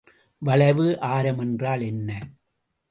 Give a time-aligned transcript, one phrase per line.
[0.41, 2.09] வளைவு ஆரம் என்றால் என்ன?